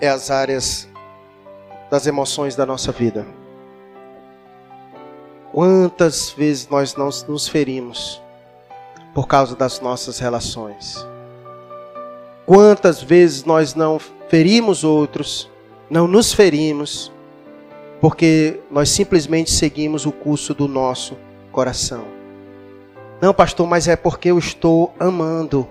[0.00, 0.88] é as áreas
[1.90, 3.26] das emoções da nossa vida.
[5.52, 8.22] Quantas vezes nós não nos ferimos
[9.12, 11.04] por causa das nossas relações?
[12.46, 13.98] Quantas vezes nós não
[14.28, 15.50] ferimos outros,
[15.90, 17.10] não nos ferimos,
[18.00, 21.16] porque nós simplesmente seguimos o curso do nosso
[21.50, 22.04] coração?
[23.20, 25.68] Não, pastor, mas é porque eu estou amando.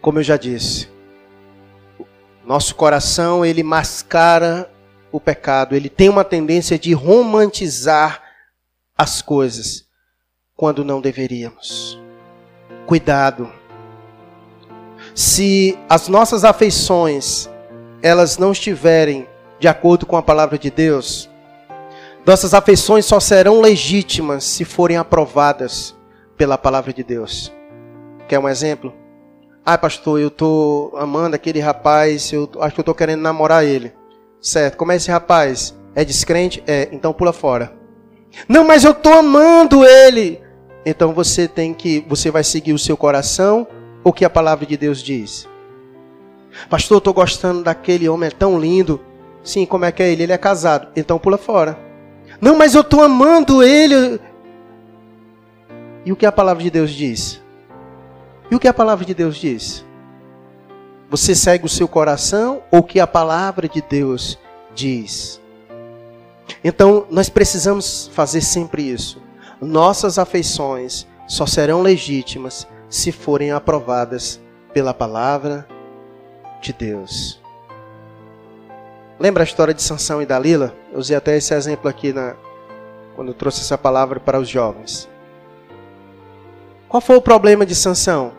[0.00, 0.88] Como eu já disse,
[2.44, 4.71] nosso coração ele mascara
[5.12, 8.22] o pecado, ele tem uma tendência de romantizar
[8.96, 9.84] as coisas
[10.56, 12.00] quando não deveríamos.
[12.86, 13.52] Cuidado.
[15.14, 17.48] Se as nossas afeições
[18.02, 19.28] elas não estiverem
[19.60, 21.30] de acordo com a palavra de Deus,
[22.26, 25.94] nossas afeições só serão legítimas se forem aprovadas
[26.36, 27.52] pela palavra de Deus.
[28.26, 28.92] Quer um exemplo?
[29.64, 33.92] Ah, pastor, eu estou amando aquele rapaz, eu acho que eu estou querendo namorar ele.
[34.42, 35.72] Certo, como é esse rapaz?
[35.94, 36.64] É descrente?
[36.66, 37.72] É, então pula fora.
[38.48, 40.40] Não, mas eu estou amando ele.
[40.84, 43.68] Então você tem que, você vai seguir o seu coração,
[44.02, 45.48] o que a palavra de Deus diz.
[46.68, 49.00] Pastor, eu estou gostando daquele homem, é tão lindo.
[49.44, 50.24] Sim, como é que é ele?
[50.24, 50.88] Ele é casado.
[50.96, 51.78] Então pula fora.
[52.40, 54.20] Não, mas eu estou amando ele.
[56.04, 57.40] E o que a palavra de Deus diz?
[58.50, 59.84] E o que a palavra de Deus diz?
[61.12, 64.38] Você segue o seu coração ou o que a palavra de Deus
[64.74, 65.38] diz?
[66.64, 69.20] Então, nós precisamos fazer sempre isso.
[69.60, 74.40] Nossas afeições só serão legítimas se forem aprovadas
[74.72, 75.68] pela palavra
[76.62, 77.38] de Deus.
[79.20, 80.74] Lembra a história de Sansão e Dalila?
[80.90, 82.36] Eu usei até esse exemplo aqui na,
[83.14, 85.06] quando eu trouxe essa palavra para os jovens.
[86.88, 88.32] Qual foi o problema de Sansão?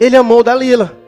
[0.00, 0.98] Ele amou Dalila.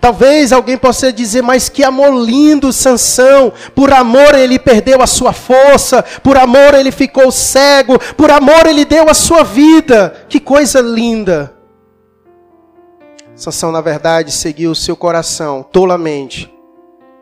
[0.00, 3.52] Talvez alguém possa dizer, mas que amor lindo, Sansão.
[3.74, 8.84] Por amor ele perdeu a sua força, por amor ele ficou cego, por amor ele
[8.84, 10.26] deu a sua vida.
[10.28, 11.54] Que coisa linda.
[13.34, 16.58] Sansão, na verdade, seguiu seu coração tolamente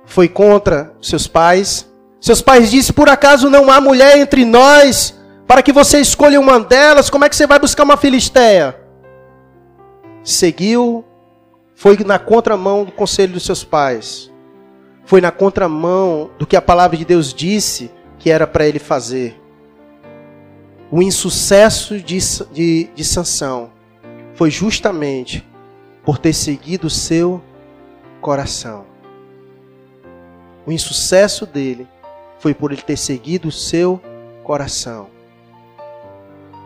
[0.06, 1.86] foi contra seus pais.
[2.20, 5.14] Seus pais disseram: Por acaso não há mulher entre nós
[5.46, 7.10] para que você escolha uma delas?
[7.10, 8.74] Como é que você vai buscar uma filisteia?
[10.24, 11.04] Seguiu,
[11.76, 14.32] foi na contramão do conselho dos seus pais.
[15.04, 19.38] Foi na contramão do que a palavra de Deus disse que era para ele fazer.
[20.90, 22.18] O insucesso de,
[22.50, 23.70] de, de Sansão
[24.34, 25.46] foi justamente
[26.02, 27.42] por ter seguido o seu
[28.22, 28.86] coração.
[30.64, 31.86] O insucesso dele
[32.38, 34.00] foi por ele ter seguido o seu
[34.42, 35.08] coração.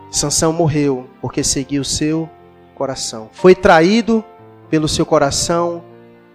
[0.09, 2.29] Sansão morreu porque seguiu o seu
[2.75, 3.29] coração.
[3.33, 4.23] Foi traído
[4.71, 5.83] pelo seu coração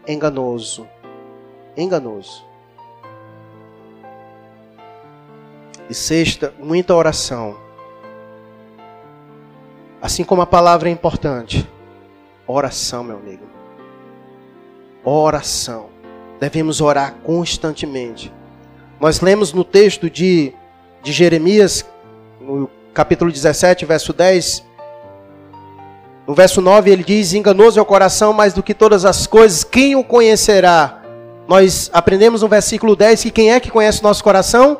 [0.06, 0.86] enganoso.
[1.74, 2.44] Enganoso.
[5.88, 7.56] E sexta, muita oração.
[10.02, 11.66] Assim como a palavra é importante,
[12.46, 13.44] oração, meu amigo.
[15.02, 15.88] Oração.
[16.38, 18.30] Devemos orar constantemente.
[19.00, 20.52] Nós lemos no texto de,
[21.02, 21.86] de Jeremias,
[22.38, 24.66] no capítulo 17, verso 10.
[26.26, 29.62] No verso 9 ele diz: Enganoso é o coração mais do que todas as coisas,
[29.62, 31.02] quem o conhecerá?
[31.46, 34.78] Nós aprendemos no versículo 10 que quem é que conhece o nosso coração?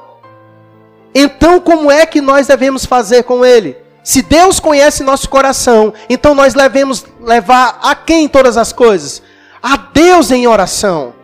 [1.15, 3.77] Então, como é que nós devemos fazer com ele?
[4.03, 9.23] Se Deus conhece nosso coração, então nós devemos levar a quem todas as coisas?
[9.63, 11.15] A Deus em oração.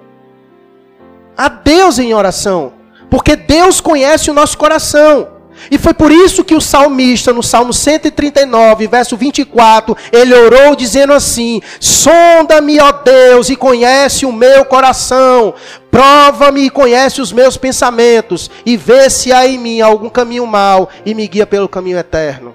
[1.36, 2.72] A Deus em oração.
[3.10, 5.28] Porque Deus conhece o nosso coração.
[5.70, 11.12] E foi por isso que o salmista, no Salmo 139, verso 24, ele orou dizendo
[11.12, 15.54] assim: Sonda-me, ó Deus, e conhece o meu coração.
[15.90, 20.88] Prova-me e conhece os meus pensamentos, e vê se há em mim algum caminho mau,
[21.04, 22.54] e me guia pelo caminho eterno.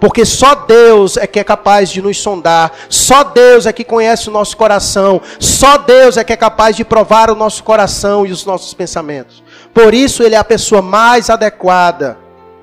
[0.00, 4.30] Porque só Deus é que é capaz de nos sondar, só Deus é que conhece
[4.30, 8.32] o nosso coração, só Deus é que é capaz de provar o nosso coração e
[8.32, 9.44] os nossos pensamentos.
[9.74, 12.16] Por isso, Ele é a pessoa mais adequada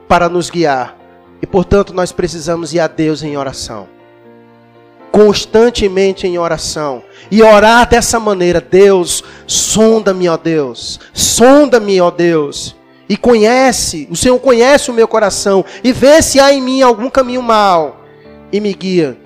[0.07, 0.95] para nos guiar.
[1.41, 3.87] E portanto, nós precisamos ir a Deus em oração.
[5.11, 7.03] Constantemente em oração.
[7.29, 10.99] E orar dessa maneira: Deus, sonda-me, ó Deus.
[11.13, 12.75] Sonda-me, ó Deus.
[13.09, 15.63] E conhece, o Senhor conhece o meu coração.
[15.83, 18.01] E vê se há em mim algum caminho mau.
[18.51, 19.17] E me guia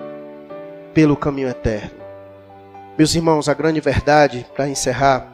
[0.94, 1.90] pelo caminho eterno.
[2.96, 5.32] Meus irmãos, a grande verdade, para encerrar,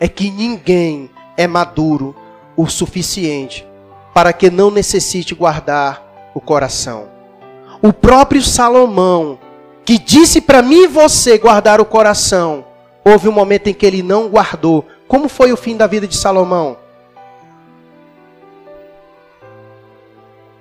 [0.00, 2.14] é que ninguém é maduro
[2.56, 3.66] o suficiente
[4.14, 7.08] para que não necessite guardar o coração.
[7.82, 9.38] O próprio Salomão,
[9.84, 12.64] que disse para mim e você guardar o coração,
[13.04, 14.86] houve um momento em que ele não guardou.
[15.08, 16.78] Como foi o fim da vida de Salomão?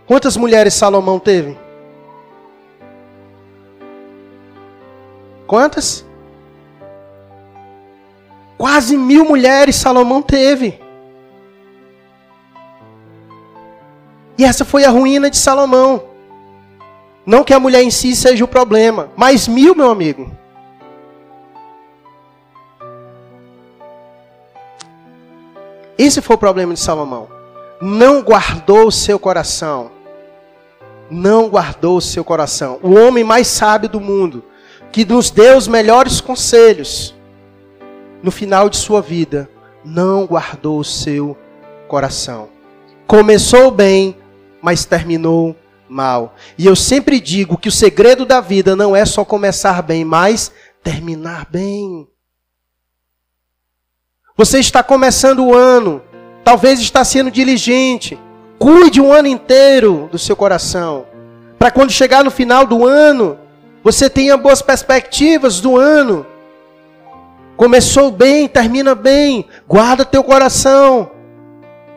[0.06, 1.58] Quantas mulheres Salomão teve?
[5.47, 6.06] Quantas?
[8.58, 10.83] Quase mil mulheres Salomão teve.
[14.38, 16.04] E essa foi a ruína de Salomão.
[17.26, 20.32] Não que a mulher em si seja o problema, mas mil, meu amigo.
[25.98, 27.30] Esse foi o problema de Salomão.
[27.82, 29.92] Não guardou o seu coração.
[31.10, 32.80] Não guardou o seu coração.
[32.82, 34.44] O homem mais sábio do mundo,
[34.92, 37.16] que nos deu os melhores conselhos,
[38.22, 39.50] no final de sua vida,
[39.84, 41.38] não guardou o seu
[41.88, 42.50] coração.
[43.06, 44.16] Começou bem,
[44.64, 45.53] mas terminou
[45.89, 46.36] mal.
[46.57, 50.53] E eu sempre digo que o segredo da vida não é só começar bem, mas
[50.82, 52.07] terminar bem.
[54.38, 56.01] Você está começando o ano,
[56.45, 58.18] talvez está sendo diligente.
[58.57, 61.05] Cuide um ano inteiro do seu coração,
[61.59, 63.38] para quando chegar no final do ano,
[63.84, 66.26] você tenha boas perspectivas do ano.
[67.57, 69.45] Começou bem, termina bem.
[69.68, 71.11] Guarda teu coração.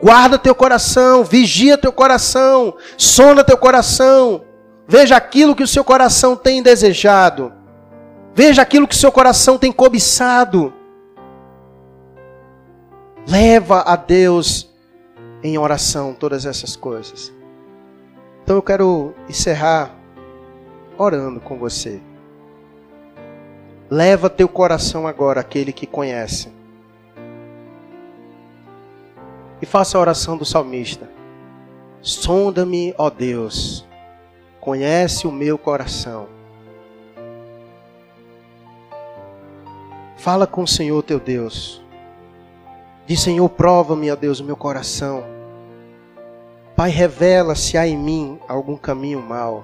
[0.01, 4.43] Guarda teu coração, vigia teu coração, sonda teu coração.
[4.87, 7.51] Veja aquilo que o seu coração tem desejado.
[8.35, 10.73] Veja aquilo que o seu coração tem cobiçado.
[13.27, 14.69] Leva a Deus
[15.43, 17.33] em oração todas essas coisas.
[18.43, 19.91] Então eu quero encerrar
[20.97, 21.99] orando com você.
[23.89, 26.56] Leva teu coração agora aquele que conhece
[29.61, 31.09] e faça a oração do salmista.
[32.01, 33.85] Sonda-me, ó Deus,
[34.59, 36.27] conhece o meu coração.
[40.15, 41.81] Fala com o Senhor teu Deus.
[43.05, 45.23] Diz, Senhor, prova-me, ó Deus, o meu coração.
[46.75, 49.63] Pai, revela se há em mim algum caminho mau.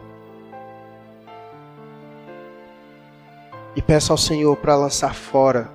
[3.76, 5.70] E peça ao Senhor para lançar fora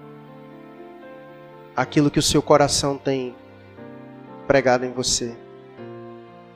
[1.76, 3.36] aquilo que o seu coração tem
[4.48, 5.36] pregado em você.